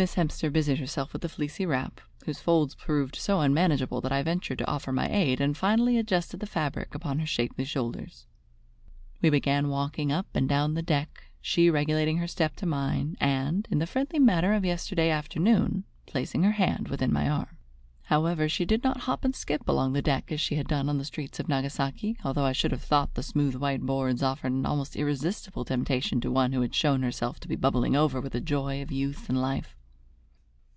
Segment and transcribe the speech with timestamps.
[0.00, 4.22] Miss Hemster busied herself with the fleecy wrap, whose folds proved so unmanageable that I
[4.22, 8.28] ventured to offer my aid and finally adjusted the fabric upon her shapely shoulders.
[9.20, 13.66] We began walking up and down the deck, she regulating her step to mine, and,
[13.72, 17.56] in the friendly manner of yesterday afternoon, placing her hand within my arm.
[18.02, 20.98] However, she did not hop and skip along the deck as she had done on
[20.98, 24.64] the streets of Nagasaki, although I should have thought the smooth white boards offered an
[24.64, 28.40] almost irresistible temptation to one who had shown herself to be bubbling over with the
[28.40, 29.74] joy of youth and life.